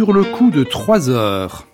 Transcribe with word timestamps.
sur 0.00 0.14
le 0.14 0.24
coup 0.24 0.50
de 0.50 0.64
3 0.64 1.10
heures. 1.10 1.66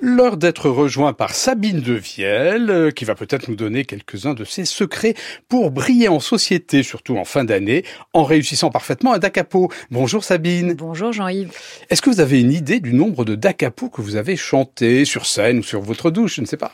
L'heure 0.00 0.36
d'être 0.36 0.68
rejoint 0.68 1.12
par 1.12 1.32
Sabine 1.32 1.78
Devielle, 1.78 2.70
euh, 2.70 2.90
qui 2.90 3.04
va 3.04 3.14
peut-être 3.14 3.46
nous 3.46 3.54
donner 3.54 3.84
quelques-uns 3.84 4.34
de 4.34 4.42
ses 4.42 4.64
secrets 4.64 5.14
pour 5.48 5.70
briller 5.70 6.08
en 6.08 6.18
société, 6.18 6.82
surtout 6.82 7.16
en 7.18 7.24
fin 7.24 7.44
d'année, 7.44 7.84
en 8.14 8.24
réussissant 8.24 8.70
parfaitement 8.70 9.12
un 9.12 9.18
dacapo. 9.18 9.70
Bonjour 9.92 10.24
Sabine. 10.24 10.74
Bonjour 10.74 11.12
Jean-Yves. 11.12 11.52
Est-ce 11.88 12.02
que 12.02 12.10
vous 12.10 12.18
avez 12.18 12.40
une 12.40 12.50
idée 12.50 12.80
du 12.80 12.92
nombre 12.92 13.24
de 13.24 13.36
dacapos 13.36 13.90
que 13.90 14.02
vous 14.02 14.16
avez 14.16 14.36
chanté 14.36 15.04
sur 15.04 15.24
scène 15.24 15.60
ou 15.60 15.62
sur 15.62 15.80
votre 15.80 16.10
douche? 16.10 16.34
Je 16.34 16.40
ne 16.40 16.46
sais 16.46 16.56
pas. 16.56 16.72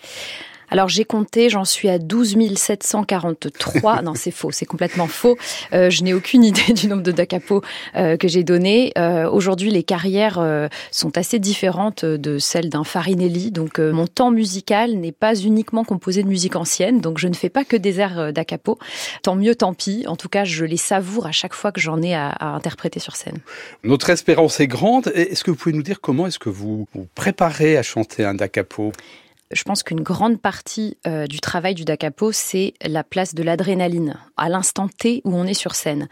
Alors 0.73 0.89
j'ai 0.89 1.05
compté, 1.05 1.51
j'en 1.51 1.67
suis 1.67 1.91
à 1.91 1.99
12 1.99 2.35
743. 2.57 4.01
non, 4.01 4.15
c'est 4.15 4.31
faux, 4.31 4.51
c'est 4.53 4.65
complètement 4.65 5.07
faux. 5.07 5.37
Euh, 5.75 5.91
je 5.91 6.03
n'ai 6.03 6.15
aucune 6.15 6.45
idée 6.53 6.73
du 6.73 6.89
nombre 6.89 7.03
de 7.03 7.13
dacapos 7.13 7.61
euh, 7.95 8.17
que 8.17 8.27
j'ai 8.27 8.43
donné. 8.43 8.91
Euh, 8.97 9.29
Aujourd'hui, 9.31 9.71
les 9.71 9.83
carrières 9.83 10.41
sont 10.91 11.19
assez 11.19 11.39
différentes 11.39 12.07
de 12.07 12.39
celles 12.39 12.71
d'un 12.71 12.85
Farinelli. 12.85 13.51
Donc 13.51 13.81
mon 13.81 14.07
temps 14.07 14.31
musical 14.31 14.95
n'est 14.95 15.13
pas 15.13 15.35
uniquement 15.35 15.85
composé 15.85 16.23
de 16.23 16.29
musique 16.29 16.57
ancienne. 16.57 17.03
Donc 17.03 17.19
je 17.19 17.29
ne 17.29 17.35
fais 17.35 17.51
pas 17.51 17.65
que 17.65 17.77
des 17.77 18.01
airs 18.01 18.33
dacapos. 18.33 18.79
Tant 19.23 19.35
mieux, 19.35 19.55
tant 19.55 19.75
pis. 19.75 20.05
En 20.07 20.17
tout 20.17 20.31
cas, 20.31 20.45
je 20.45 20.65
les 20.65 20.79
savoure 20.79 21.27
à 21.27 21.33
chaque 21.33 21.53
fois 21.53 21.71
que 21.71 21.83
j'en 21.83 22.01
ai 22.01 22.15
à, 22.15 22.29
à, 22.31 22.47
interpréter 22.47 22.99
sur 22.99 23.17
scène. 23.17 23.41
Notre 23.85 24.09
espérance 24.09 24.59
est 24.61 24.69
grande. 24.69 25.09
Est-ce 25.15 25.45
que 25.45 25.51
vous 25.51 25.57
pouvez 25.59 25.75
nous 25.75 25.83
dire 25.83 26.01
comment 26.01 26.27
est-ce 26.27 26.39
que 26.39 26.49
vous 26.49 26.87
vous 26.95 27.07
préparez 27.15 27.77
à 27.77 27.83
chanter 27.83 28.25
un 28.25 28.35
dacapo 28.35 28.93
je 29.53 29.63
pense 29.65 29.83
qu'une 29.83 30.01
grande 30.01 30.41
partie 30.41 30.97
euh, 31.07 31.27
du 31.27 31.41
travail 31.41 31.75
du 31.75 31.85
dacapo, 31.85 32.33
c'est 32.33 32.75
la 32.85 33.05
place 33.05 33.35
de 33.35 33.43
l'adrénaline 33.43 34.19
à 34.37 34.49
l'instant 34.49 34.89
T 34.89 35.23
où 35.25 35.35
on 35.35 35.47
est 35.47 35.55
sur 35.55 35.75
scène. 35.75 36.09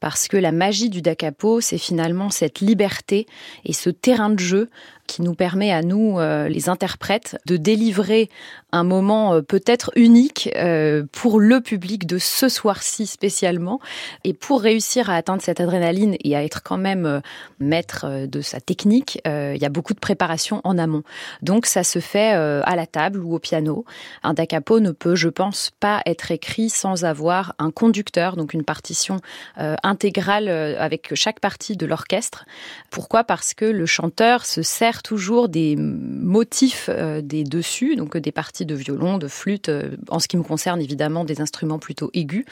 Parce 0.00 0.28
que 0.28 0.36
la 0.36 0.52
magie 0.52 0.90
du 0.90 1.02
dacapo, 1.02 1.60
c'est 1.60 1.78
finalement 1.78 2.30
cette 2.30 2.60
liberté 2.60 3.26
et 3.64 3.72
ce 3.72 3.90
terrain 3.90 4.30
de 4.30 4.38
jeu 4.38 4.68
qui 5.12 5.20
nous 5.20 5.34
permet 5.34 5.70
à 5.70 5.82
nous, 5.82 6.18
euh, 6.18 6.48
les 6.48 6.70
interprètes, 6.70 7.36
de 7.44 7.58
délivrer 7.58 8.30
un 8.72 8.82
moment 8.82 9.34
euh, 9.34 9.42
peut-être 9.42 9.90
unique 9.94 10.48
euh, 10.56 11.04
pour 11.12 11.38
le 11.38 11.60
public 11.60 12.06
de 12.06 12.16
ce 12.16 12.48
soir-ci 12.48 13.06
spécialement. 13.06 13.78
Et 14.24 14.32
pour 14.32 14.62
réussir 14.62 15.10
à 15.10 15.16
atteindre 15.16 15.42
cette 15.42 15.60
adrénaline 15.60 16.16
et 16.24 16.34
à 16.34 16.42
être 16.42 16.62
quand 16.62 16.78
même 16.78 17.20
maître 17.60 18.26
de 18.26 18.40
sa 18.40 18.60
technique, 18.60 19.20
il 19.26 19.58
y 19.60 19.64
a 19.64 19.68
beaucoup 19.68 19.92
de 19.92 19.98
préparation 19.98 20.60
en 20.64 20.78
amont. 20.78 21.02
Donc 21.42 21.66
ça 21.66 21.84
se 21.84 21.98
fait 21.98 22.32
à 22.32 22.76
la 22.76 22.86
table 22.86 23.20
ou 23.20 23.34
au 23.34 23.38
piano. 23.38 23.84
Un 24.22 24.32
da 24.32 24.46
capo 24.46 24.80
ne 24.80 24.92
peut, 24.92 25.14
je 25.14 25.28
pense, 25.28 25.70
pas 25.80 26.00
être 26.06 26.30
écrit 26.30 26.70
sans 26.70 27.04
avoir 27.04 27.54
un 27.58 27.70
conducteur, 27.70 28.36
donc 28.36 28.54
une 28.54 28.64
partition 28.64 29.20
intégrale 29.56 30.48
avec 30.48 31.14
chaque 31.14 31.40
partie 31.40 31.76
de 31.76 31.86
l'orchestre. 31.86 32.46
Pourquoi? 32.90 33.24
Parce 33.24 33.54
que 33.54 33.64
le 33.64 33.86
chanteur 33.86 34.46
se 34.46 34.62
sert 34.62 35.01
toujours 35.02 35.48
des 35.48 35.76
motifs 35.76 36.88
euh, 36.88 37.20
des 37.20 37.44
dessus, 37.44 37.96
donc 37.96 38.16
des 38.16 38.32
parties 38.32 38.66
de 38.66 38.74
violon, 38.74 39.18
de 39.18 39.28
flûte, 39.28 39.68
euh, 39.68 39.96
en 40.08 40.18
ce 40.18 40.28
qui 40.28 40.36
me 40.36 40.42
concerne 40.42 40.80
évidemment 40.80 41.24
des 41.24 41.40
instruments 41.40 41.78
plutôt 41.78 42.10
aigus. 42.14 42.44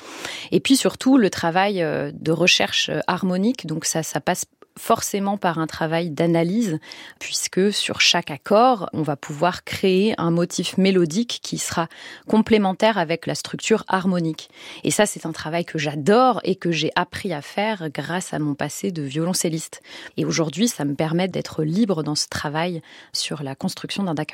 Et 0.50 0.60
puis 0.60 0.76
surtout 0.76 1.16
le 1.16 1.30
travail 1.30 1.82
euh, 1.82 2.10
de 2.14 2.32
recherche 2.32 2.90
harmonique, 3.06 3.66
donc 3.66 3.84
ça, 3.84 4.02
ça 4.02 4.20
passe 4.20 4.44
forcément 4.78 5.36
par 5.36 5.58
un 5.58 5.66
travail 5.66 6.10
d'analyse, 6.10 6.78
puisque 7.18 7.72
sur 7.72 8.00
chaque 8.00 8.30
accord, 8.30 8.88
on 8.92 9.02
va 9.02 9.16
pouvoir 9.16 9.64
créer 9.64 10.14
un 10.18 10.30
motif 10.30 10.78
mélodique 10.78 11.40
qui 11.42 11.58
sera 11.58 11.88
complémentaire 12.28 12.98
avec 12.98 13.26
la 13.26 13.34
structure 13.34 13.84
harmonique. 13.88 14.50
Et 14.84 14.91
ça, 14.91 15.06
c'est 15.06 15.26
un 15.26 15.32
travail 15.32 15.64
que 15.64 15.78
j'adore 15.78 16.41
et 16.44 16.56
que 16.56 16.70
j'ai 16.70 16.91
appris 16.96 17.32
à 17.32 17.42
faire 17.42 17.91
grâce 17.91 18.32
à 18.32 18.38
mon 18.38 18.54
passé 18.54 18.92
de 18.92 19.02
violoncelliste. 19.02 19.82
Et 20.16 20.24
aujourd'hui, 20.24 20.68
ça 20.68 20.84
me 20.84 20.94
permet 20.94 21.28
d'être 21.28 21.62
libre 21.62 22.02
dans 22.02 22.14
ce 22.14 22.28
travail 22.28 22.82
sur 23.12 23.42
la 23.42 23.54
construction 23.54 24.02
d'un 24.04 24.14
da 24.14 24.24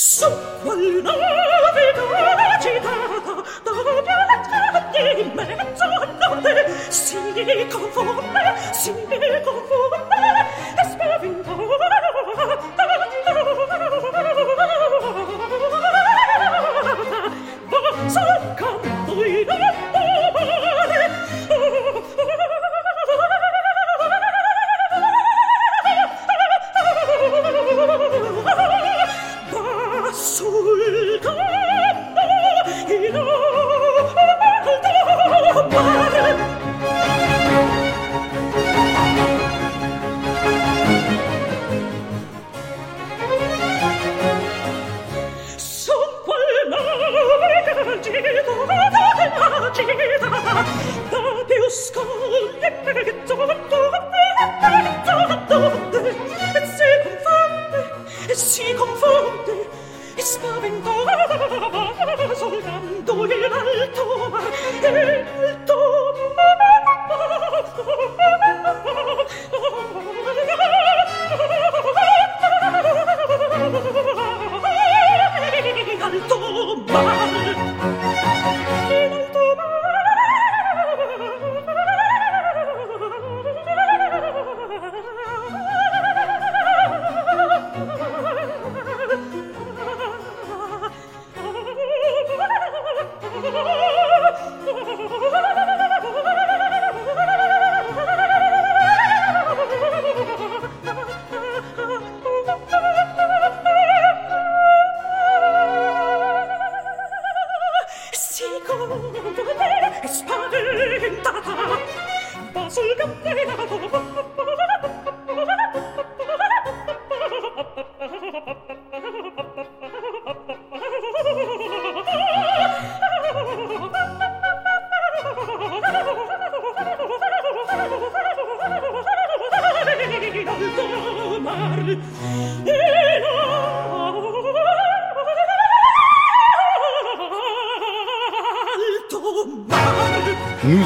su 0.00 0.30
quel 0.62 1.02
nave 1.02 1.92
d'oro 1.96 2.36
agitata 2.54 3.42
dove 3.64 4.04
alla 4.06 5.18
in 5.18 5.32
mezzo 5.34 5.82
a 5.82 6.06
notte 6.20 6.86
si 6.88 7.16
confonde 7.68 8.54
si 8.70 8.92
confonde. 9.42 10.47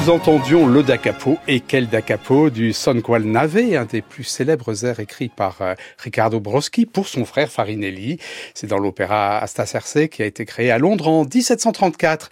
Nous 0.03 0.09
entendions 0.09 0.67
le 0.67 0.83
da 0.83 0.97
capo 0.97 1.37
et 1.47 1.61
quel 1.61 1.87
da 1.87 2.01
capo 2.01 2.49
du 2.49 2.73
Son 2.73 2.99
qual 2.99 3.23
nave, 3.23 3.55
un 3.73 3.85
des 3.85 4.01
plus 4.01 4.25
célèbres 4.25 4.83
airs 4.83 4.99
écrits 4.99 5.29
par 5.29 5.61
euh, 5.61 5.75
Riccardo 5.97 6.41
Broschi 6.41 6.85
pour 6.85 7.07
son 7.07 7.23
frère 7.23 7.49
Farinelli. 7.49 8.17
C'est 8.53 8.67
dans 8.67 8.79
l'opéra 8.79 9.37
Asta 9.37 9.65
Circe 9.65 10.09
qui 10.11 10.21
a 10.21 10.25
été 10.25 10.43
créé 10.43 10.71
à 10.71 10.77
Londres 10.77 11.07
en 11.07 11.23
1734. 11.23 12.29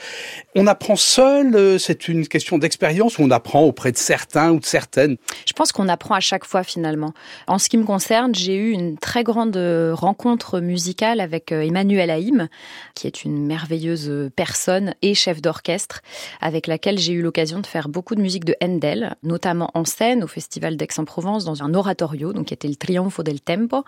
On 0.56 0.68
apprend 0.68 0.97
seul, 0.97 1.56
euh, 1.56 1.77
c'est 1.77 2.09
une 2.09 2.27
question 2.27 2.57
d'expérience 2.57 3.18
ou 3.18 3.23
on 3.23 3.31
apprend 3.31 3.62
auprès 3.62 3.94
de 3.94 3.97
certains 3.97 4.51
ou 4.51 4.59
de 4.59 4.65
certaines? 4.65 5.15
Je 5.47 5.53
pense 5.53 5.71
qu'on 5.71 5.88
apprend 5.88 6.15
à 6.15 6.19
chaque 6.19 6.44
fois 6.44 6.63
finalement. 6.63 7.13
En 7.47 7.57
ce 7.57 7.69
qui 7.69 7.77
me 7.77 7.85
concerne, 7.85 8.35
j'ai 8.35 8.56
eu 8.56 8.71
une 8.71 8.97
très 8.97 9.24
grande 9.24 9.56
euh, 9.56 9.95
rencontre 9.95 10.59
musicale 10.59 11.21
avec 11.21 11.53
Emmanuel 11.53 12.09
Haïm, 12.09 12.50
qui 12.95 13.07
est 13.07 13.24
une 13.24 13.45
merveilleuse 13.45 14.29
personne 14.35 14.94
et 15.01 15.13
chef 15.13 15.41
d'orchestre, 15.41 16.01
avec 16.41 16.67
laquelle 16.67 17.00
j'ai 17.00 17.13
eu 17.13 17.21
l'occasion 17.21 17.61
de 17.62 17.68
faire 17.68 17.90
beaucoup 17.90 18.16
de 18.16 18.22
musique 18.22 18.46
de 18.46 18.56
Handel, 18.62 19.16
notamment 19.24 19.72
en 19.74 19.86
scène 19.86 20.24
au 20.24 20.28
Festival 20.28 20.78
d'Aix-en-Provence 20.78 21.46
dans 21.46 21.63
un 21.63 21.74
oratorio, 21.74 22.34
donc 22.34 22.48
qui 22.48 22.54
était 22.54 22.68
le 22.68 22.75
Trionfo 22.75 23.24
del 23.24 23.42
Tempo. 23.42 23.84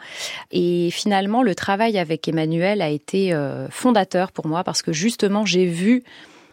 Et 0.52 0.90
finalement, 0.92 1.44
le 1.44 1.56
travail 1.56 1.98
avec 1.98 2.28
Emmanuel 2.28 2.82
a 2.82 2.90
été 2.90 3.34
euh, 3.34 3.68
fondateur 3.70 4.32
pour 4.32 4.48
moi 4.48 4.64
parce 4.64 4.82
que 4.82 4.94
justement, 4.94 5.46
j'ai 5.46 5.66
vu 5.66 6.04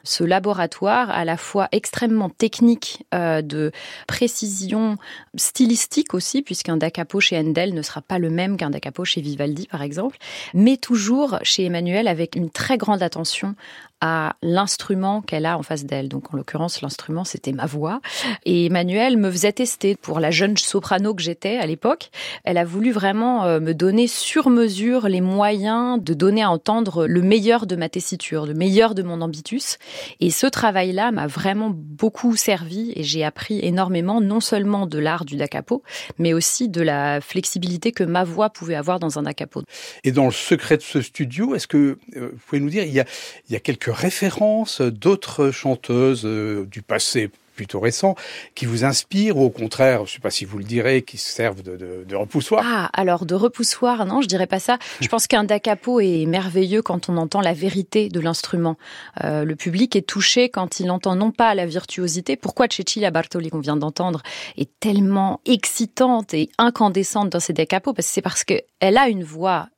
ce 0.05 0.25
laboratoire 0.25 1.11
à 1.11 1.25
la 1.25 1.37
fois 1.37 1.69
extrêmement 1.73 2.31
technique 2.31 3.05
euh, 3.15 3.43
de 3.43 3.73
précision 4.07 4.97
stylistique 5.37 6.15
aussi, 6.15 6.43
puisqu'un 6.43 6.77
da 6.77 6.91
capo 6.91 7.21
chez 7.21 7.39
Handel 7.39 7.75
ne 7.75 7.83
sera 7.83 8.01
pas 8.01 8.19
le 8.19 8.31
même 8.31 8.57
qu'un 8.57 8.71
da 8.71 8.81
capo 8.81 9.05
chez 9.05 9.21
Vivaldi, 9.21 9.67
par 9.67 9.83
exemple, 9.83 10.19
mais 10.55 10.77
toujours 10.77 11.39
chez 11.43 11.65
Emmanuel 11.65 12.09
avec 12.09 12.37
une 12.37 12.51
très 12.51 12.79
grande 12.79 13.03
attention 13.03 13.55
à 14.01 14.37
l'instrument 14.43 15.21
qu'elle 15.21 15.47
a 15.47 15.59
en 15.59 15.63
face 15.63 15.85
d'elle. 15.85 16.09
Donc 16.09 16.33
en 16.33 16.37
l'occurrence, 16.37 16.81
l'instrument, 16.81 17.25
c'était 17.25 17.53
ma 17.53 17.67
voix. 17.67 18.01
Et 18.45 18.67
Emmanuel 18.67 19.17
me 19.17 19.31
faisait 19.31 19.53
tester 19.53 19.95
pour 19.95 20.21
la 20.21 20.31
jeune 20.31 20.57
soprano 20.57 21.15
que 21.15 21.23
j'étais 21.23 21.59
à 21.59 21.67
l'époque. 21.67 22.11
Elle 22.45 22.59
a 22.59 22.65
voulu 22.65 22.93
vraiment 22.93 23.45
euh, 23.45 23.61
me 23.61 23.75
donner 23.75 24.07
sur 24.07 24.49
mesure 24.49 25.09
les 25.09 25.21
moyens 25.21 26.03
de 26.03 26.15
donner 26.15 26.43
à 26.43 26.51
entendre 26.51 27.07
le 27.07 27.23
meilleur 27.23 27.67
de 27.67 27.77
ma 27.77 27.89
tessiture, 27.89 28.47
le 28.47 28.55
meilleur 28.55 28.95
de 28.95 29.03
mon 29.03 29.21
ambitus. 29.21 29.79
Et 30.21 30.31
ce 30.31 30.47
travail-là 30.47 31.13
m'a 31.13 31.27
vraiment 31.27 31.71
beaucoup 31.75 32.37
servi 32.37 32.93
et 32.97 33.03
j'ai 33.03 33.25
appris 33.25 33.61
énormément, 33.63 34.21
non 34.21 34.41
seulement 34.41 34.87
de 34.87 34.99
l'art 34.99 35.25
du 35.25 35.37
da 35.37 35.49
capo, 35.49 35.83
mais 36.19 36.33
aussi 36.33 36.69
de 36.69 36.81
la 36.81 37.21
flexibilité 37.21 37.93
que 37.93 38.05
ma 38.05 38.25
voix 38.25 38.51
pouvait 38.51 38.77
avoir 38.77 38.99
dans 38.99 39.19
un 39.19 39.23
da 39.25 39.35
capo. 39.35 39.63
Et 40.05 40.13
dans 40.13 40.25
le 40.25 40.33
secret 40.33 40.79
de 40.79 40.83
ce 40.83 41.03
studio, 41.03 41.55
est-ce 41.55 41.67
que 41.67 41.99
euh, 42.17 42.31
vous 42.33 42.41
pouvez 42.47 42.61
nous 42.61 42.71
dire, 42.71 42.85
il 42.85 42.93
y 42.93 43.57
a 43.57 43.61
quelques 43.61 43.90
références 43.91 44.81
d'autres 44.81 45.51
chanteuses 45.51 46.23
euh, 46.25 46.67
du 46.67 46.83
passé 46.83 47.31
plutôt 47.61 47.81
récent 47.81 48.15
qui 48.55 48.65
vous 48.65 48.85
inspirent 48.87 49.37
ou 49.37 49.45
au 49.45 49.51
contraire, 49.51 50.07
je 50.07 50.13
ne 50.13 50.15
sais 50.15 50.21
pas 50.21 50.31
si 50.31 50.47
vous 50.47 50.57
le 50.57 50.65
direz, 50.65 51.03
qui 51.03 51.19
servent 51.19 51.63
de, 51.63 52.15
repoussoir 52.15 52.65
Ah, 52.67 52.89
alors 52.95 53.27
de 53.27 53.35
repoussoir, 53.35 54.07
non, 54.07 54.23
je 54.23 54.29
dirais 54.29 54.47
pas 54.47 54.61
ça. 54.61 54.79
Je 55.03 55.09
pense 55.09 55.27
qu'un 55.27 55.45
da 55.45 55.61
capo 55.61 56.01
est 56.01 56.25
merveilleux 56.25 56.81
quand 56.81 57.11
on 57.11 57.19
entend 57.19 57.43
la 57.43 57.53
vérité 57.53 58.09
de 58.09 58.19
l'instrument. 58.19 58.79
Euh, 59.25 59.45
le 59.45 59.57
public 59.57 59.95
est 59.95 60.09
touché 60.09 60.49
quand 60.49 60.81
il 60.81 60.91
entend 60.91 61.17
non 61.17 61.33
pas 61.33 61.55
la 61.55 61.67
virtuosité. 61.67 62.37
Pourquoi 62.37 62.67
Cecilia 62.71 63.11
Bartoli 63.11 63.51
qu'on 63.51 63.61
vient 63.61 63.77
d'entendre 63.77 64.23
est 64.57 64.71
tellement 64.81 65.43
excitante 65.45 66.33
et 66.33 66.49
incandescente 66.57 67.29
dans 67.29 67.41
ses 67.41 67.53
da 67.53 67.67
capo 67.67 67.93
Parce 67.93 68.07
que 68.07 68.15
c'est 68.15 68.23
parce 68.23 68.45
qu'elle 68.45 68.97
a 68.97 69.09
une 69.11 69.23
voix 69.23 69.69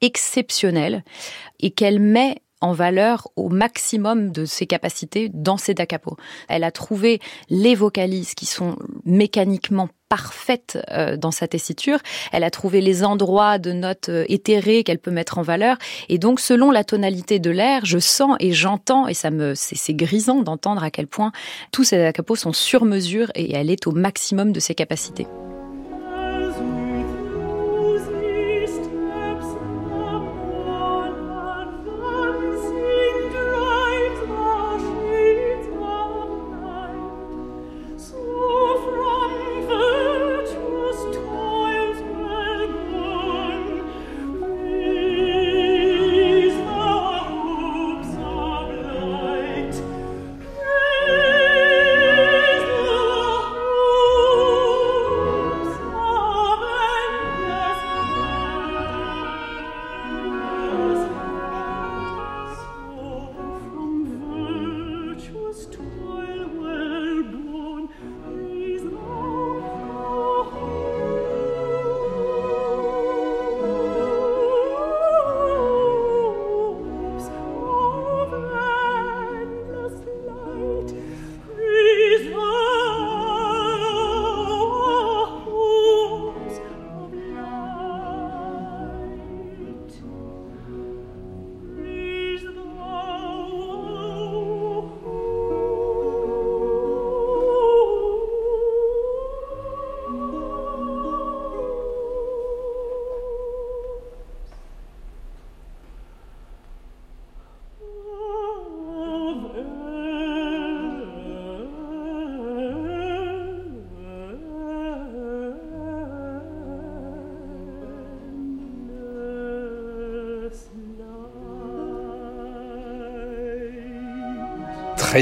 exceptionnelle 0.00 1.04
et 1.60 1.72
qu'elle 1.72 2.00
met 2.00 2.40
en 2.60 2.72
valeur 2.72 3.28
au 3.36 3.48
maximum 3.48 4.32
de 4.32 4.44
ses 4.44 4.66
capacités 4.66 5.30
dans 5.32 5.56
ses 5.56 5.74
da 5.74 5.86
capo. 5.86 6.16
Elle 6.48 6.64
a 6.64 6.70
trouvé 6.70 7.20
les 7.50 7.74
vocalises 7.74 8.34
qui 8.34 8.46
sont 8.46 8.76
mécaniquement 9.04 9.88
parfaites 10.08 10.78
euh, 10.90 11.16
dans 11.16 11.30
sa 11.30 11.46
tessiture. 11.48 11.98
Elle 12.32 12.44
a 12.44 12.50
trouvé 12.50 12.80
les 12.80 13.04
endroits 13.04 13.58
de 13.58 13.72
notes 13.72 14.08
euh, 14.08 14.24
éthérées 14.28 14.82
qu'elle 14.82 14.98
peut 14.98 15.10
mettre 15.10 15.38
en 15.38 15.42
valeur. 15.42 15.76
Et 16.08 16.18
donc, 16.18 16.40
selon 16.40 16.70
la 16.70 16.84
tonalité 16.84 17.38
de 17.38 17.50
l'air, 17.50 17.84
je 17.84 17.98
sens 17.98 18.36
et 18.40 18.52
j'entends, 18.52 19.06
et 19.06 19.14
ça 19.14 19.30
me, 19.30 19.54
c'est 19.54 19.94
grisant 19.94 20.42
d'entendre 20.42 20.82
à 20.82 20.90
quel 20.90 21.06
point 21.06 21.32
tous 21.72 21.84
ces 21.84 21.98
da 21.98 22.12
capo 22.12 22.36
sont 22.36 22.52
sur 22.52 22.84
mesure 22.84 23.30
et 23.34 23.54
elle 23.54 23.70
est 23.70 23.86
au 23.86 23.92
maximum 23.92 24.52
de 24.52 24.60
ses 24.60 24.74
capacités. 24.74 25.26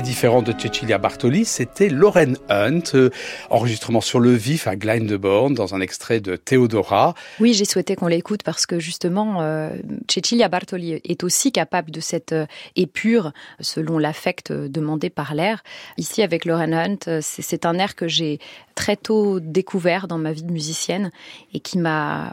Différent 0.00 0.42
de 0.42 0.52
Cecilia 0.56 0.98
Bartoli, 0.98 1.44
c'était 1.44 1.88
Lauren 1.88 2.34
Hunt, 2.48 2.94
euh, 2.94 3.10
enregistrement 3.50 4.00
sur 4.00 4.20
le 4.20 4.30
vif 4.30 4.66
à 4.66 4.76
Glyndebourne 4.76 5.54
dans 5.54 5.74
un 5.74 5.80
extrait 5.80 6.20
de 6.20 6.36
Theodora. 6.36 7.14
Oui, 7.40 7.54
j'ai 7.54 7.64
souhaité 7.64 7.96
qu'on 7.96 8.06
l'écoute 8.06 8.42
parce 8.42 8.66
que 8.66 8.78
justement, 8.78 9.42
euh, 9.42 9.70
Cecilia 10.10 10.48
Bartoli 10.48 11.00
est 11.04 11.24
aussi 11.24 11.52
capable 11.52 11.90
de 11.90 12.00
cette 12.00 12.32
euh, 12.32 12.46
épure 12.74 13.32
selon 13.60 13.98
l'affect 13.98 14.52
demandé 14.52 15.10
par 15.10 15.34
l'air. 15.34 15.62
Ici, 15.98 16.22
avec 16.22 16.44
Lauren 16.44 16.72
Hunt, 16.72 17.20
c'est 17.20 17.66
un 17.66 17.78
air 17.78 17.94
que 17.94 18.08
j'ai 18.08 18.38
très 18.74 18.96
tôt 18.96 19.40
découvert 19.40 20.08
dans 20.08 20.18
ma 20.18 20.32
vie 20.32 20.42
de 20.42 20.52
musicienne 20.52 21.10
et 21.54 21.60
qui 21.60 21.78
m'a 21.78 22.32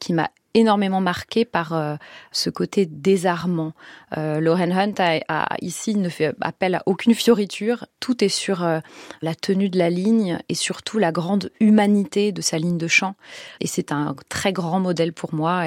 qui 0.00 0.12
m'a 0.12 0.30
énormément 0.54 1.00
marqué 1.00 1.44
par 1.44 1.72
euh, 1.72 1.96
ce 2.32 2.50
côté 2.50 2.86
désarmant. 2.86 3.72
Euh, 4.16 4.40
Lauren 4.40 4.70
Hunt 4.72 4.94
a, 4.98 5.56
ici 5.60 5.94
ne 5.94 6.08
fait 6.08 6.34
appel 6.40 6.74
à 6.74 6.82
aucune 6.86 7.14
fioriture. 7.14 7.86
Tout 8.00 8.24
est 8.24 8.28
sur 8.28 8.64
euh, 8.64 8.80
la 9.22 9.34
tenue 9.34 9.68
de 9.68 9.78
la 9.78 9.90
ligne 9.90 10.38
et 10.48 10.54
surtout 10.54 10.98
la 10.98 11.12
grande 11.12 11.50
humanité 11.60 12.32
de 12.32 12.40
sa 12.40 12.58
ligne 12.58 12.78
de 12.78 12.88
chant. 12.88 13.14
Et 13.60 13.66
c'est 13.66 13.92
un 13.92 14.16
très 14.28 14.52
grand 14.52 14.80
modèle 14.80 15.12
pour 15.12 15.34
moi 15.34 15.64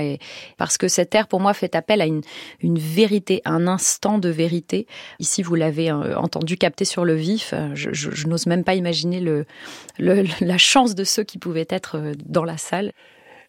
parce 0.58 0.78
que 0.78 0.88
cet 0.88 1.14
air 1.16 1.28
pour 1.28 1.40
moi 1.40 1.54
fait 1.54 1.76
appel 1.76 2.02
à 2.02 2.06
une, 2.06 2.22
vérité, 2.62 3.42
un 3.46 3.68
instant 3.68 4.18
de 4.18 4.30
vérité. 4.30 4.88
Ici 5.20 5.44
vous 5.44 5.56
l'avez 5.56 5.92
entendu 5.92 6.58
capter 6.58 6.86
sur 6.86 7.06
le 7.06 7.14
vif. 7.14 7.54
Je, 7.74 8.28
n'ose 8.28 8.48
même 8.48 8.64
pas 8.64 8.76
imaginer 8.76 9.24
la 10.00 10.58
chance 10.58 10.96
de 10.96 11.04
ceux 11.04 11.24
qui 11.24 11.38
pouvaient 11.38 11.68
être 11.70 12.14
dans 12.26 12.44
la 12.44 12.58
salle. 12.58 12.92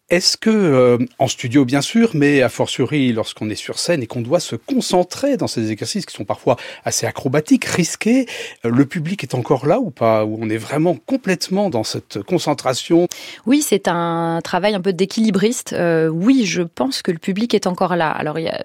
Est-ce 0.09 0.35
que, 0.35 0.49
euh, 0.49 0.97
en 1.17 1.27
studio 1.27 1.63
bien 1.63 1.81
sûr, 1.81 2.11
mais 2.13 2.41
a 2.41 2.49
fortiori 2.49 3.13
lorsqu'on 3.13 3.49
est 3.49 3.55
sur 3.55 3.79
scène 3.79 4.03
et 4.03 4.07
qu'on 4.07 4.21
doit 4.21 4.41
se 4.41 4.55
concentrer 4.55 5.37
dans 5.37 5.47
ces 5.47 5.71
exercices 5.71 6.05
qui 6.05 6.13
sont 6.13 6.25
parfois 6.25 6.57
assez 6.83 7.05
acrobatiques, 7.05 7.65
risqués, 7.65 8.27
euh, 8.65 8.69
le 8.69 8.85
public 8.85 9.23
est 9.23 9.33
encore 9.33 9.65
là 9.65 9.79
ou 9.79 9.91
pas 9.91 10.25
Où 10.25 10.37
on 10.41 10.49
est 10.49 10.57
vraiment 10.57 10.95
complètement 10.95 11.69
dans 11.69 11.85
cette 11.85 12.21
concentration? 12.21 13.07
Oui, 13.45 13.61
c'est 13.61 13.87
un 13.87 14.41
travail 14.43 14.75
un 14.75 14.81
peu 14.81 14.91
d'équilibriste. 14.91 15.71
Euh, 15.71 16.09
oui, 16.09 16.45
je 16.45 16.63
pense 16.63 17.01
que 17.01 17.11
le 17.11 17.17
public 17.17 17.53
est 17.53 17.65
encore 17.65 17.95
là. 17.95 18.11
Alors 18.11 18.37
il 18.39 18.43
y 18.43 18.49
a 18.49 18.61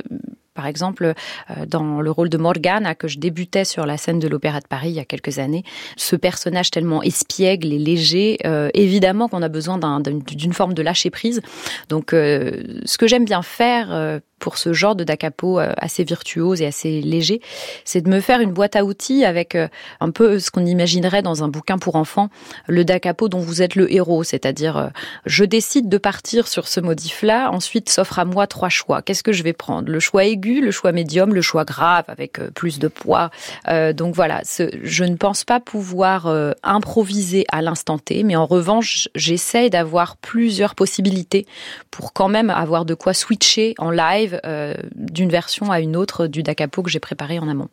par 0.59 0.67
exemple, 0.67 1.05
euh, 1.50 1.67
dans 1.67 2.00
le 2.00 2.11
rôle 2.11 2.29
de 2.31 2.37
Morgana 2.37 2.97
que 2.97 3.07
je 3.07 3.21
débutais 3.21 3.65
sur 3.65 3.87
la 3.87 3.97
scène 3.97 4.19
de 4.19 4.27
l'Opéra 4.27 4.59
de 4.59 4.67
Paris 4.67 4.88
il 4.88 4.97
y 4.97 4.99
a 4.99 5.05
quelques 5.05 5.38
années, 5.38 5.62
ce 5.97 6.17
personnage 6.17 6.73
tellement 6.73 7.00
espiègle 7.00 7.73
et 7.73 7.79
léger, 7.79 8.38
euh, 8.45 8.69
évidemment 8.75 9.29
qu'on 9.29 9.43
a 9.43 9.49
besoin 9.49 9.79
d'une 10.00 10.53
forme 10.53 10.75
de 10.75 10.83
lâcher 10.83 11.11
prise. 11.11 11.43
Donc, 11.91 12.12
euh, 12.12 12.65
ce 12.85 12.99
que 12.99 13.07
j'aime 13.07 13.25
bien 13.25 13.43
faire 13.43 14.21
pour 14.41 14.57
ce 14.59 14.73
genre 14.73 14.95
de 14.95 15.05
da 15.05 15.17
capo 15.17 15.59
assez 15.59 16.05
virtuose 16.05 16.61
et 16.62 16.67
assez 16.67 17.00
léger, 17.03 17.41
c'est 17.85 18.00
de 18.00 18.09
me 18.09 18.21
faire 18.21 18.41
une 18.41 18.53
boîte 18.53 18.77
à 18.77 18.85
outils 18.85 19.25
avec 19.25 19.57
un 19.57 20.11
peu 20.11 20.38
ce 20.38 20.50
qu'on 20.50 20.65
imaginerait 20.65 21.23
dans 21.23 21.43
un 21.43 21.49
bouquin 21.49 21.79
pour 21.79 21.97
enfants, 21.97 22.31
le 22.67 22.85
da 22.85 22.99
capo 23.00 23.29
dont 23.29 23.41
vous 23.41 23.62
êtes 23.62 23.75
le 23.75 23.93
héros, 23.93 24.23
c'est-à-dire 24.23 24.91
je 25.27 25.45
décide 25.45 25.88
de 25.88 25.99
partir 25.99 26.47
sur 26.47 26.69
ce 26.69 26.81
modif-là, 26.81 27.50
ensuite 27.53 27.91
s'offre 27.91 28.19
à 28.19 28.25
moi 28.25 28.47
trois 28.47 28.69
choix. 28.69 29.03
Qu'est-ce 29.03 29.25
que 29.25 29.33
je 29.33 29.43
vais 29.43 29.53
prendre? 29.53 29.91
Le 29.91 30.00
choix 30.00 30.25
aigu 30.25 30.48
le 30.61 30.71
choix 30.71 30.93
médium, 30.93 31.35
le 31.35 31.43
choix 31.43 31.64
grave 31.64 32.05
avec 32.09 32.38
euh, 32.38 32.50
plus 32.50 32.78
de 32.78 32.88
poids. 32.88 33.31
Euh, 33.69 33.93
donc 33.93 34.14
voilà, 34.14 34.43
je 34.83 35.05
ne 35.05 35.17
pense 35.17 35.45
pas 35.45 35.61
pouvoir 35.61 36.26
euh, 36.26 36.52
improviser 36.62 37.45
à 37.50 37.62
l'instant 37.62 37.99
T, 37.99 38.23
mais 38.23 38.37
en 38.37 38.47
revanche, 38.47 39.09
j'essaie 39.14 39.71
d'avoir 39.71 40.17
plusieurs 40.17 40.75
possibilités 40.75 41.47
pour 41.90 42.12
quand 42.12 42.28
même 42.28 42.50
avoir 42.50 42.85
de 42.85 42.95
quoi 42.95 43.14
switcher 43.14 43.75
en 43.78 43.90
live 43.90 44.40
d'une 44.95 45.28
version 45.28 45.71
à 45.71 45.81
une 45.81 45.97
autre 45.97 46.26
du 46.26 46.43
da 46.43 46.55
capo 46.55 46.83
que 46.83 46.90
j'ai 46.90 47.00
préparé 47.00 47.38
en 47.38 47.49
amont. 47.49 47.69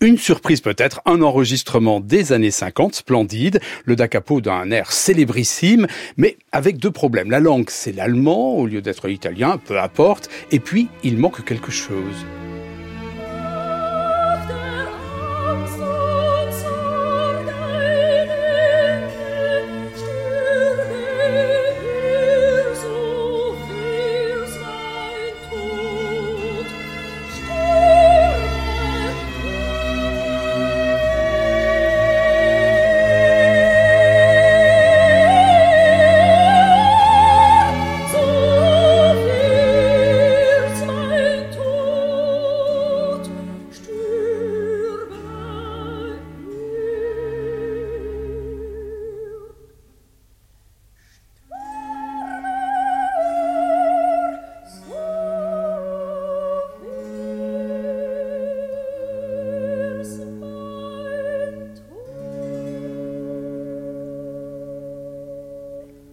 Une 0.00 0.18
surprise 0.18 0.60
peut-être, 0.60 1.00
un 1.04 1.22
enregistrement 1.22 2.00
des 2.00 2.32
années 2.32 2.50
50, 2.50 2.94
splendide, 2.94 3.60
le 3.84 3.96
da 3.96 4.08
capo 4.08 4.40
d'un 4.40 4.70
air 4.70 4.92
célébrissime, 4.92 5.86
mais 6.16 6.36
avec 6.52 6.78
deux 6.78 6.90
problèmes. 6.90 7.30
La 7.30 7.40
langue, 7.40 7.68
c'est 7.68 7.92
l'allemand 7.92 8.54
au 8.54 8.66
lieu 8.66 8.80
d'être 8.80 9.08
l'italien, 9.08 9.58
peu 9.58 9.80
importe, 9.80 10.28
et 10.52 10.60
puis 10.60 10.88
il 11.02 11.18
manque 11.18 11.44
quelque 11.44 11.72
chose. 11.72 12.24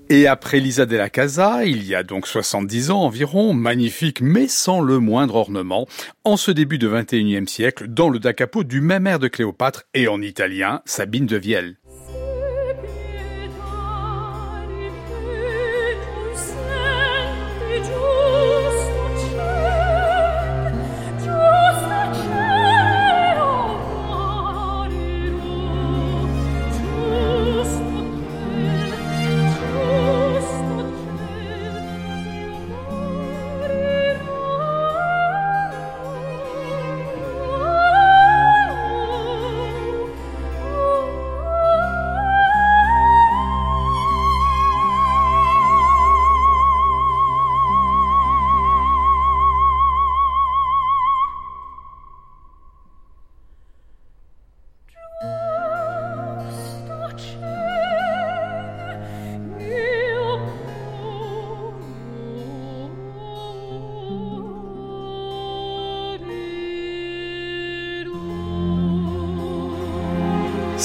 Et 0.09 0.27
après 0.27 0.59
Lisa 0.59 0.85
la 0.85 1.09
Casa, 1.09 1.65
il 1.65 1.83
y 1.83 1.95
a 1.95 2.03
donc 2.03 2.27
70 2.27 2.91
ans 2.91 3.01
environ, 3.01 3.53
magnifique 3.53 4.21
mais 4.21 4.47
sans 4.47 4.79
le 4.79 5.00
moindre 5.00 5.35
ornement, 5.35 5.88
en 6.24 6.38
ce 6.38 6.51
début 6.51 6.77
de 6.77 6.88
21e 6.88 7.47
siècle, 7.47 7.88
dans 7.88 8.09
le 8.09 8.19
da 8.19 8.33
capo 8.33 8.63
du 8.63 8.81
même 8.81 9.07
air 9.07 9.17
de 9.17 9.27
Cléopâtre 9.27 9.85
et 9.95 10.07
en 10.07 10.21
italien, 10.21 10.81
Sabine 10.85 11.25
de 11.25 11.38
Vielle. 11.38 11.77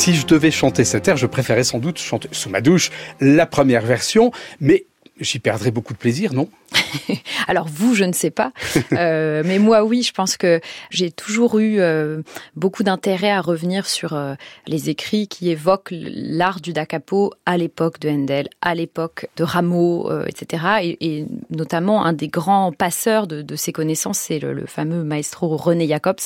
Si 0.01 0.15
je 0.15 0.27
devais 0.27 0.51
chanter 0.51 0.87
cet 0.87 1.09
air, 1.09 1.19
je 1.19 1.27
préférais 1.27 1.63
sans 1.63 1.79
doute 1.79 1.99
chanter 1.99 2.31
sous 2.33 2.49
ma 2.49 2.63
douche 2.63 2.91
la 3.21 3.45
première 3.45 3.85
version, 3.85 4.33
mais 4.59 4.87
j'y 5.21 5.41
perdrais 5.41 5.73
beaucoup 5.73 5.93
de 5.93 5.99
plaisir, 5.99 6.33
non? 6.33 6.49
Alors 7.49 7.67
vous, 7.69 7.95
je 7.95 8.05
ne 8.05 8.13
sais 8.13 8.31
pas, 8.31 8.53
euh, 8.93 9.43
mais 9.45 9.59
moi 9.59 9.85
oui, 9.85 10.03
je 10.03 10.13
pense 10.13 10.37
que 10.37 10.61
j'ai 10.91 11.11
toujours 11.11 11.59
eu 11.59 11.81
euh, 11.81 12.23
beaucoup 12.57 12.83
d'intérêt 12.83 13.31
à 13.31 13.41
revenir 13.41 13.87
sur 13.87 14.13
euh, 14.15 14.35
les 14.67 14.91
écrits 14.91 15.29
qui 15.29 15.51
évoquent 15.51 15.91
l'art 15.91 16.61
du 16.61 16.73
da 16.73 16.87
capo 16.87 17.33
à 17.47 17.57
l'époque 17.57 18.01
de 18.01 18.09
Handel, 18.09 18.49
à 18.61 18.75
l'époque 18.75 19.29
de 19.37 19.45
Rameau, 19.45 20.11
etc. 20.27 20.95
Et, 21.01 21.27
notamment 21.51 22.05
un 22.05 22.13
des 22.13 22.29
grands 22.29 22.73
passeurs 22.73 23.27
de, 23.27 23.57
ces 23.57 23.73
connaissances, 23.73 24.19
c'est 24.19 24.39
le, 24.39 24.67
fameux 24.67 25.03
maestro 25.03 25.57
René 25.57 25.89
Jacobs, 25.89 26.21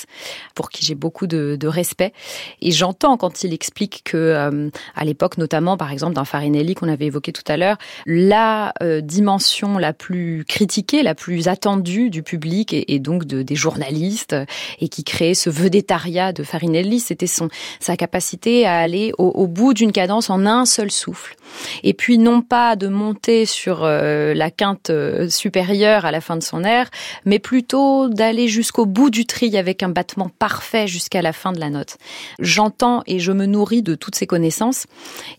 pour 0.54 0.68
qui 0.68 0.84
j'ai 0.84 0.94
beaucoup 0.94 1.26
de, 1.26 1.56
de, 1.58 1.66
respect. 1.66 2.12
Et 2.60 2.70
j'entends 2.70 3.16
quand 3.16 3.42
il 3.42 3.52
explique 3.52 4.02
que 4.04 4.70
à 4.94 5.04
l'époque, 5.04 5.38
notamment 5.38 5.76
par 5.76 5.90
exemple 5.90 6.14
d'un 6.14 6.24
Farinelli 6.24 6.74
qu'on 6.74 6.88
avait 6.88 7.06
évoqué 7.06 7.32
tout 7.32 7.42
à 7.46 7.56
l'heure, 7.56 7.78
la 8.06 8.72
dimension 9.02 9.78
la 9.78 9.92
plus 9.92 10.33
critiquée, 10.42 11.02
la 11.02 11.14
plus 11.14 11.48
attendue 11.48 12.10
du 12.10 12.22
public 12.22 12.72
et, 12.72 12.98
donc 12.98 13.24
de, 13.24 13.42
des 13.42 13.54
journalistes, 13.54 14.34
et 14.80 14.88
qui 14.88 15.04
créait 15.04 15.34
ce 15.34 15.50
vedettariat 15.50 16.32
de 16.32 16.42
Farinelli. 16.42 16.98
C'était 16.98 17.26
son 17.26 17.48
sa 17.80 17.96
capacité 17.96 18.66
à 18.66 18.78
aller 18.78 19.12
au, 19.18 19.46
bout 19.46 19.74
d'une 19.74 19.92
cadence 19.92 20.30
en 20.30 20.46
un 20.46 20.64
seul 20.64 20.90
souffle, 20.90 21.36
et 21.82 21.94
puis 21.94 22.18
non 22.18 22.40
pas 22.40 22.76
de 22.76 22.88
monter 22.88 23.46
sur 23.46 23.84
euh, 23.84 24.34
la 24.34 24.50
quinte 24.50 24.90
euh, 24.90 25.28
supérieure 25.28 26.04
à 26.04 26.10
la 26.10 26.20
fin 26.20 26.36
de 26.36 26.42
son 26.42 26.64
air, 26.64 26.90
mais 27.24 27.38
plutôt 27.38 28.08
d'aller 28.08 28.48
jusqu'au 28.48 28.86
bout 28.86 29.10
du 29.10 29.26
tri 29.26 29.56
avec 29.56 29.82
un 29.82 29.88
battement 29.88 30.30
parfait 30.38 30.86
jusqu'à 30.86 31.22
la 31.22 31.32
fin 31.32 31.52
de 31.52 31.60
la 31.60 31.70
note. 31.70 31.96
J'entends 32.38 33.02
et 33.06 33.18
je 33.18 33.32
me 33.32 33.46
nourris 33.46 33.82
de 33.82 33.94
toutes 33.94 34.14
ces 34.14 34.26
connaissances, 34.26 34.86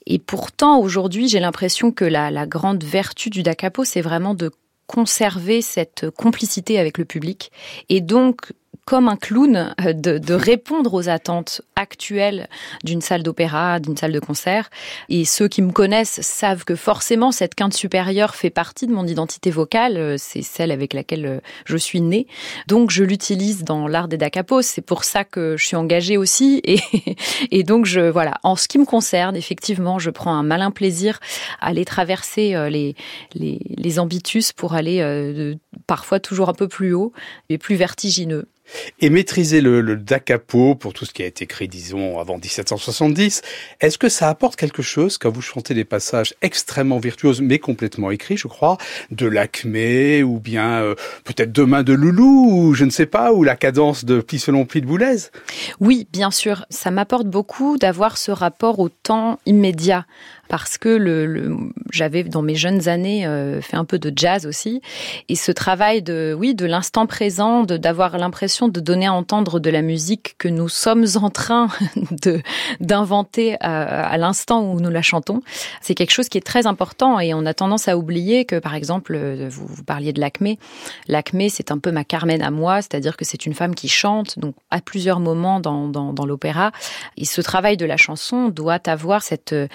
et 0.05 0.19
pourtant 0.19 0.79
aujourd'hui 0.79 1.27
j'ai 1.27 1.39
l'impression 1.39 1.91
que 1.91 2.05
la, 2.05 2.31
la 2.31 2.45
grande 2.45 2.83
vertu 2.83 3.29
du 3.29 3.43
da 3.43 3.55
capo, 3.55 3.83
c'est 3.83 4.01
vraiment 4.01 4.35
de 4.35 4.51
conserver 4.87 5.61
cette 5.61 6.09
complicité 6.11 6.79
avec 6.79 6.97
le 6.97 7.05
public. 7.05 7.51
Et 7.89 8.01
donc 8.01 8.53
comme 8.85 9.07
un 9.07 9.15
clown, 9.15 9.73
euh, 9.81 9.93
de, 9.93 10.33
répondre 10.33 10.93
aux 10.93 11.09
attentes 11.09 11.61
actuelles 11.75 12.49
d'une 12.83 13.01
salle 13.01 13.23
d'opéra, 13.23 13.79
d'une 13.79 13.95
salle 13.95 14.11
de 14.11 14.19
concert. 14.19 14.69
Et 15.09 15.25
ceux 15.25 15.47
qui 15.47 15.61
me 15.61 15.71
connaissent 15.71 16.21
savent 16.21 16.65
que 16.65 16.75
forcément 16.75 17.31
cette 17.31 17.55
quinte 17.55 17.73
supérieure 17.73 18.35
fait 18.35 18.49
partie 18.49 18.87
de 18.87 18.91
mon 18.91 19.07
identité 19.07 19.49
vocale. 19.49 19.97
Euh, 19.97 20.15
c'est 20.17 20.41
celle 20.41 20.71
avec 20.71 20.93
laquelle 20.93 21.25
euh, 21.25 21.39
je 21.65 21.77
suis 21.77 22.01
née. 22.01 22.27
Donc 22.67 22.91
je 22.91 23.03
l'utilise 23.03 23.63
dans 23.63 23.87
l'art 23.87 24.07
des 24.07 24.17
dacapos. 24.17 24.61
C'est 24.61 24.81
pour 24.81 25.03
ça 25.03 25.23
que 25.23 25.55
je 25.57 25.65
suis 25.65 25.75
engagée 25.75 26.17
aussi. 26.17 26.61
Et, 27.51 27.63
donc 27.63 27.87
voilà. 27.87 28.35
En 28.43 28.55
ce 28.55 28.67
qui 28.67 28.77
me 28.77 28.85
concerne, 28.85 29.35
effectivement, 29.35 29.99
je 29.99 30.09
prends 30.09 30.33
un 30.33 30.43
malin 30.43 30.71
plaisir 30.71 31.19
à 31.61 31.67
aller 31.67 31.85
traverser 31.85 32.55
les 33.33 33.99
ambitus 33.99 34.51
pour 34.53 34.73
aller 34.73 35.01
parfois 35.87 36.19
toujours 36.19 36.49
un 36.49 36.53
peu 36.53 36.67
plus 36.67 36.93
haut 36.93 37.13
et 37.49 37.57
plus 37.57 37.75
vertigineux. 37.75 38.47
Et 38.99 39.09
maîtriser 39.09 39.61
le, 39.61 39.81
le 39.81 39.95
da 39.95 40.19
capo 40.19 40.75
pour 40.75 40.93
tout 40.93 41.05
ce 41.05 41.13
qui 41.13 41.23
a 41.23 41.25
été 41.25 41.43
écrit, 41.43 41.67
disons, 41.67 42.19
avant 42.19 42.35
1770, 42.35 43.41
est-ce 43.81 43.97
que 43.97 44.09
ça 44.09 44.29
apporte 44.29 44.55
quelque 44.55 44.81
chose 44.81 45.17
quand 45.17 45.29
vous 45.29 45.41
chantez 45.41 45.73
des 45.73 45.85
passages 45.85 46.33
extrêmement 46.41 46.99
virtuoses, 46.99 47.41
mais 47.41 47.59
complètement 47.59 48.11
écrits, 48.11 48.37
je 48.37 48.47
crois, 48.47 48.77
de 49.11 49.27
l'acmé, 49.27 50.23
ou 50.23 50.39
bien 50.39 50.81
euh, 50.81 50.95
peut-être 51.23 51.51
Demain 51.51 51.83
de 51.83 51.93
Loulou, 51.93 52.49
ou 52.51 52.73
je 52.73 52.85
ne 52.85 52.89
sais 52.89 53.05
pas, 53.05 53.31
ou 53.31 53.43
la 53.43 53.55
cadence 53.55 54.05
de 54.05 54.19
Pli 54.19 54.39
selon 54.39 54.65
Pli 54.65 54.81
de 54.81 54.87
Boulez? 54.87 55.29
Oui, 55.79 56.07
bien 56.11 56.31
sûr, 56.31 56.65
ça 56.69 56.91
m'apporte 56.91 57.27
beaucoup 57.27 57.77
d'avoir 57.77 58.17
ce 58.17 58.31
rapport 58.31 58.79
au 58.79 58.89
temps 58.89 59.39
immédiat 59.45 60.05
parce 60.47 60.77
que 60.77 60.89
le, 60.89 61.25
le 61.25 61.57
j'avais 61.91 62.23
dans 62.23 62.41
mes 62.41 62.55
jeunes 62.55 62.87
années 62.87 63.25
euh, 63.25 63.61
fait 63.61 63.77
un 63.77 63.85
peu 63.85 63.99
de 63.99 64.11
jazz 64.15 64.45
aussi. 64.45 64.81
Et 65.29 65.35
ce 65.35 65.51
travail 65.51 66.01
de 66.01 66.35
oui 66.37 66.55
de 66.55 66.65
l'instant 66.65 67.05
présent 67.05 67.63
d'avoir 67.63 68.17
l'impression 68.17 68.67
de 68.67 68.79
donner 68.79 69.07
à 69.07 69.13
entendre 69.13 69.59
de 69.59 69.69
la 69.69 69.81
musique 69.81 70.35
que 70.37 70.47
nous 70.47 70.69
sommes 70.69 71.05
en 71.15 71.29
train 71.29 71.67
de 72.23 72.41
d'inventer 72.79 73.57
à, 73.61 74.07
à 74.07 74.17
l'instant 74.17 74.63
où 74.71 74.79
nous 74.79 74.89
la 74.89 75.01
chantons 75.01 75.41
c'est 75.81 75.95
quelque 75.95 76.11
chose 76.11 76.29
qui 76.29 76.37
est 76.37 76.45
très 76.45 76.67
important. 76.67 77.19
Et 77.19 77.33
on 77.33 77.45
a 77.45 77.53
tendance 77.53 77.87
à 77.87 77.97
oublier 77.97 78.45
que 78.45 78.59
par 78.59 78.75
exemple 78.75 79.15
euh, 79.15 79.47
vous, 79.49 79.65
vous 79.67 79.83
parliez 79.83 80.13
de 80.13 80.19
l'acmé. 80.19 80.59
L'acmé 81.07 81.49
c'est 81.49 81.71
un 81.71 81.77
peu 81.77 81.91
ma 81.91 82.03
Carmen 82.03 82.41
à 82.41 82.51
moi 82.51 82.81
c'est-à-dire 82.81 83.17
que 83.17 83.25
c'est 83.25 83.45
une 83.45 83.53
femme 83.53 83.75
qui 83.75 83.87
chante 83.87 84.39
donc 84.39 84.55
à 84.71 84.81
plusieurs 84.81 85.19
moments 85.19 85.59
dans, 85.59 85.87
dans, 85.87 86.13
dans 86.13 86.25
l'opéra. 86.25 86.71
Et 87.17 87.25
ce 87.25 87.41
travail 87.41 87.77
de 87.77 87.85
la 87.85 87.97
chanson 87.97 88.49
doit 88.49 88.79
avoir 88.87 89.21
cette 89.23 89.53
euh, 89.53 89.67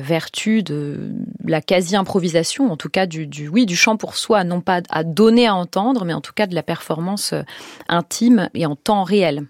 vertu 0.00 0.62
de 0.62 1.12
la 1.44 1.60
quasi-improvisation, 1.60 2.70
en 2.70 2.76
tout 2.76 2.88
cas 2.88 3.06
du, 3.06 3.26
du, 3.26 3.48
oui, 3.48 3.66
du 3.66 3.76
chant 3.76 3.96
pour 3.96 4.16
soi, 4.16 4.44
non 4.44 4.60
pas 4.60 4.80
à 4.90 5.04
donner 5.04 5.46
à 5.46 5.54
entendre, 5.54 6.04
mais 6.04 6.12
en 6.12 6.20
tout 6.20 6.32
cas 6.34 6.46
de 6.46 6.54
la 6.54 6.62
performance 6.62 7.32
euh, 7.32 7.42
intime 7.88 8.48
et 8.54 8.66
en 8.66 8.76
temps 8.76 9.04
réel. 9.04 9.44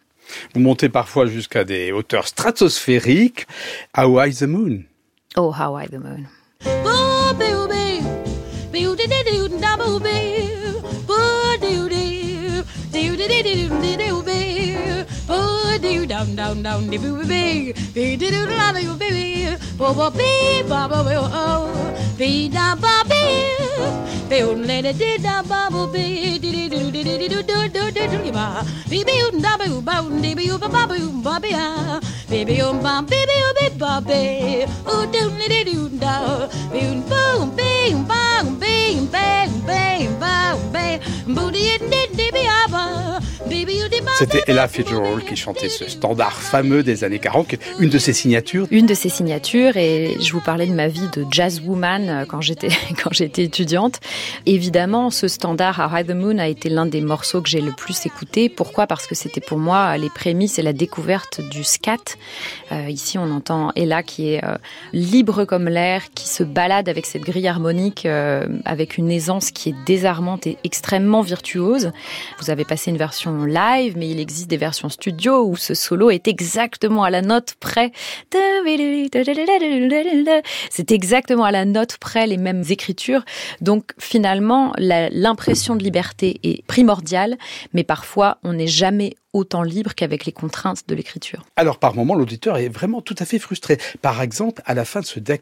Vous 0.55 0.61
montez 0.61 0.89
parfois 0.89 1.27
jusqu'à 1.27 1.65
des 1.65 1.93
hauteurs 1.93 2.29
stratosphériques. 2.29 3.47
How 3.97 4.21
High 4.21 4.37
the 4.37 4.43
Moon? 4.43 4.83
Oh, 5.37 5.53
How 5.53 5.79
High 5.79 5.91
the 5.91 5.99
Moon. 5.99 6.90
Down 16.21 16.37
down 16.37 16.63
down 16.63 16.87
the 16.91 16.99
baby 16.99 17.73
baby 17.95 18.17
did 18.17 18.35
it 18.35 18.49
la 18.51 18.77
you 18.79 18.95
baby 18.95 19.57
bo 19.79 19.95
bo 19.95 20.11
be 20.11 20.63
ba 20.69 20.81
ba 20.91 20.99
bo 21.07 21.23
oh 21.33 21.65
be 22.19 22.49
da 22.57 22.77
ba 22.77 22.95
be 23.09 23.23
be 24.29 24.41
un 24.51 24.61
le 24.69 24.83
de 24.83 24.93
de 24.93 25.11
da 25.27 25.41
ba 25.51 25.61
bo 25.73 25.87
be 25.87 26.05
di 26.43 26.51
di 26.53 26.69
do 26.69 26.91
di 26.91 27.03
do 27.03 27.17
do 27.29 27.41
do 27.49 27.59
do 27.77 27.85
do 27.97 28.00
ba. 28.31 28.65
Un 28.91 29.41
da 29.41 29.57
ba 29.59 30.01
un 30.03 30.21
di 30.21 30.35
ba 30.35 30.69
ba 30.69 30.87
ba 30.87 30.95
um 30.95 31.23
ba 31.23 31.39
baby 31.41 32.61
u 32.61 32.73
be 33.59 33.67
ba 33.79 34.01
be 34.01 34.67
u 34.87 35.07
do 35.13 35.23
le 35.39 35.47
de 35.49 35.65
do 35.65 35.89
da. 36.03 36.49
Be 36.73 36.81
un 36.93 37.01
ba 37.09 37.23
un 37.41 37.51
be 37.57 37.71
un 37.93 38.05
ba 38.07 38.41
un 38.43 38.59
be 38.59 38.75
un 38.99 39.07
be 39.07 39.27
un 39.47 39.61
be 39.67 39.83
un 40.07 40.19
ba 40.19 40.55
un 40.55 40.73
be. 40.73 41.01
Bu 41.27 41.51
di 41.51 41.79
di 41.91 42.03
di 42.17 42.31
be 42.33 42.43
ba. 42.71 43.11
C'était 44.19 44.43
Ella 44.47 44.69
Fitzgerald 44.69 45.25
qui 45.25 45.37
chantait 45.37 45.69
ce 45.69 45.89
standard 45.89 46.35
fameux 46.35 46.83
des 46.83 47.05
années 47.05 47.19
40, 47.19 47.57
une 47.79 47.89
de 47.89 47.99
ses 47.99 48.13
signatures. 48.13 48.67
Une 48.71 48.87
de 48.87 48.95
ses 48.95 49.09
signatures, 49.09 49.77
et 49.77 50.17
je 50.21 50.33
vous 50.33 50.41
parlais 50.41 50.67
de 50.67 50.73
ma 50.73 50.89
vie 50.89 51.09
de 51.15 51.25
jazz 51.31 51.61
woman 51.65 52.09
euh, 52.09 52.25
quand 52.27 52.41
j'étais 52.41 52.69
quand 53.03 53.13
j'étais 53.13 53.45
étudiante. 53.45 54.01
Évidemment, 54.47 55.11
ce 55.11 55.27
standard 55.27 55.81
à 55.81 56.01
High 56.01 56.07
the 56.07 56.15
Moon 56.15 56.39
a 56.39 56.49
été 56.49 56.69
l'un 56.69 56.87
des 56.87 57.01
morceaux 57.01 57.41
que 57.41 57.49
j'ai 57.49 57.61
le 57.61 57.73
plus 57.73 58.07
écouté. 58.07 58.20
Pourquoi? 58.57 58.87
Parce 58.87 59.07
que 59.07 59.15
c'était 59.15 59.41
pour 59.41 59.59
moi 59.59 59.97
les 59.97 60.11
prémices 60.11 60.59
et 60.59 60.63
la 60.63 60.73
découverte 60.73 61.41
du 61.41 61.65
scat. 61.65 61.97
Euh, 62.73 62.89
ici, 62.89 63.19
on 63.19 63.31
entend 63.31 63.73
Ella 63.77 64.03
qui 64.03 64.35
est 64.35 64.45
euh, 64.45 64.57
libre 64.93 65.45
comme 65.45 65.69
l'air, 65.69 66.03
qui 66.15 66.29
se 66.29 66.43
balade 66.43 66.89
avec 66.89 67.07
cette 67.07 67.23
grille 67.23 67.49
harmonique, 67.49 68.07
euh, 68.07 68.47
avec 68.65 68.99
une 68.99 69.11
aisance 69.11 69.51
qui 69.51 69.71
est 69.71 69.75
désarmante 69.87 70.47
et 70.47 70.59
extrêmement 70.65 71.23
virtuose. 71.23 71.93
Vous 72.39 72.51
avez 72.51 72.65
passé 72.65 72.91
une 72.91 72.97
version 72.97 73.45
live, 73.45 73.95
mais 73.97 74.09
il 74.09 74.21
existe 74.21 74.49
des 74.49 74.57
versions 74.57 74.89
studio 74.89 75.45
où 75.45 75.57
ce 75.57 75.75
solo 75.75 76.11
est 76.11 76.29
exactement 76.29 77.03
à 77.03 77.11
la 77.11 77.23
note 77.23 77.55
près. 77.59 77.93
C'est 80.71 80.91
exactement 80.91 81.45
à 81.45 81.51
la 81.51 81.65
note 81.65 81.97
près 81.99 82.27
les 82.27 82.37
mêmes 82.37 82.65
écritures. 82.69 83.25
Donc 83.61 83.93
finalement, 83.99 84.73
l'impression 84.79 85.77
de 85.77 85.83
liberté 85.83 86.39
est 86.43 86.65
primordiale, 86.67 87.37
mais 87.73 87.85
parfois 87.85 88.10
on 88.43 88.53
n'est 88.53 88.67
jamais 88.67 89.17
autant 89.33 89.63
libre 89.63 89.95
qu'avec 89.95 90.25
les 90.25 90.33
contraintes 90.33 90.89
de 90.89 90.95
l'écriture. 90.95 91.45
Alors 91.57 91.79
par 91.79 91.95
moment, 91.95 92.15
l'auditeur 92.15 92.59
est 92.59 92.69
vraiment 92.69 93.01
tout 93.01 93.17
à 93.19 93.25
fait 93.25 93.39
frustré. 93.39 93.79
Par 94.03 94.21
exemple, 94.23 94.63
à 94.67 94.75
la 94.75 94.85
fin 94.85 95.01
de 95.01 95.07
ce 95.07 95.21
da 95.21 95.37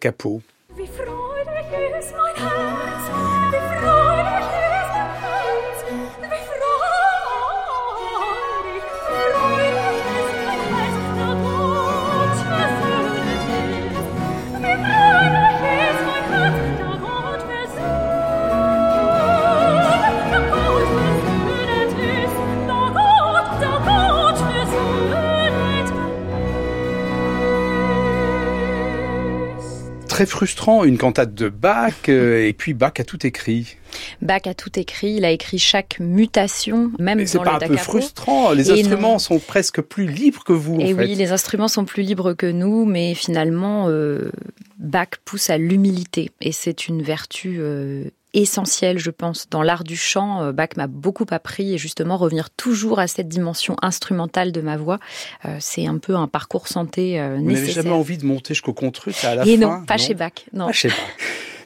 très 30.19 30.27
frustrant, 30.27 30.83
une 30.83 30.99
cantate 30.99 31.33
de 31.33 31.49
Bach, 31.49 31.93
euh, 32.09 32.45
et 32.45 32.53
puis 32.53 32.75
Bach 32.75 32.95
a 32.99 33.05
tout 33.05 33.25
écrit. 33.25 33.77
Bach 34.21 34.41
a 34.47 34.55
tout 34.55 34.77
écrit, 34.77 35.13
il 35.13 35.25
a 35.25 35.31
écrit 35.31 35.61
chaque 35.61 36.01
mutation, 36.01 36.91
même 36.99 37.25
dans 37.25 37.43
pas 37.45 37.59
le 37.61 37.65
un 37.65 37.69
peu 37.69 37.77
frustrant, 37.77 38.51
les 38.51 38.69
et 38.69 38.81
instruments 38.81 39.13
non. 39.13 39.19
sont 39.21 39.39
presque 39.39 39.81
plus 39.81 40.09
libres 40.09 40.43
que 40.43 40.53
vous. 40.53 40.81
Et 40.81 40.93
en 40.93 40.97
oui, 40.97 41.11
fait. 41.11 41.15
les 41.15 41.31
instruments 41.31 41.69
sont 41.69 41.85
plus 41.85 42.03
libres 42.03 42.33
que 42.33 42.47
nous, 42.47 42.85
mais 42.85 43.15
finalement, 43.15 43.85
euh, 43.91 44.33
Bach 44.81 45.11
pousse 45.25 45.51
à 45.51 45.57
l'humilité, 45.57 46.33
et 46.41 46.51
c'est 46.51 46.89
une 46.89 47.01
vertu 47.01 47.59
euh, 47.61 48.03
essentiel, 48.43 48.99
je 48.99 49.11
pense, 49.11 49.49
dans 49.51 49.63
l'art 49.63 49.85
du 49.85 49.97
chant. 49.97 50.43
Euh, 50.43 50.53
Bach 50.53 50.71
m'a 50.77 50.87
beaucoup 50.87 51.27
appris 51.31 51.75
et 51.75 51.79
justement 51.79 52.17
revenir 52.17 52.51
toujours 52.51 52.99
à 52.99 53.07
cette 53.07 53.29
dimension 53.29 53.77
instrumentale 53.83 54.53
de 54.53 54.61
ma 54.61 54.77
voix, 54.77 54.99
euh, 55.45 55.57
c'est 55.61 55.87
un 55.87 55.99
peu 55.99 56.17
un 56.17 56.29
parcours 56.29 56.69
santé 56.69 57.21
euh, 57.21 57.37
Vous 57.37 57.43
nécessaire. 57.43 57.69
n'avez 57.69 57.73
jamais 57.73 57.91
envie 57.91 58.19
de 58.19 58.27
monter 58.27 58.55
jusqu'au 58.55 58.73
contrut 58.73 59.15
à 59.25 59.35
la 59.35 59.47
et 59.47 59.57
fin 59.57 59.79
non, 59.79 59.85
pas 59.85 59.97
chez 59.97 60.15
Bach. 60.15 60.33
Non. 60.53 60.67
Pas 60.67 60.73
chez 60.73 60.89
Bach. 60.89 60.97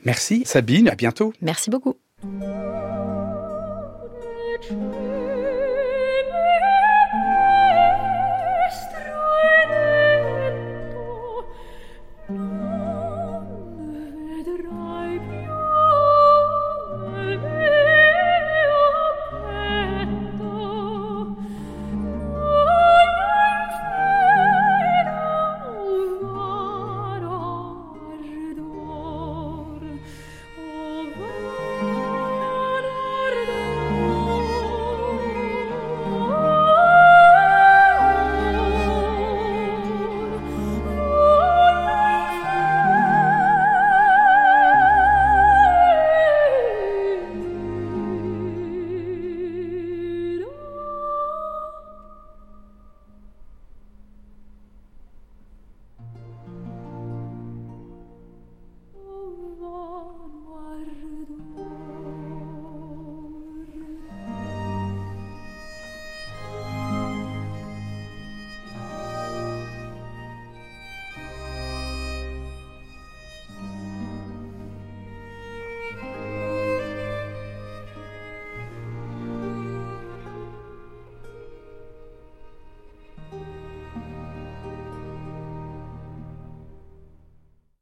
Merci 0.04 0.42
Sabine, 0.44 0.88
à 0.88 0.94
bientôt. 0.94 1.32
Merci 1.40 1.70
beaucoup. 1.70 1.96